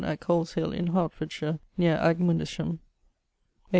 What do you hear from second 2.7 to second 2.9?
A.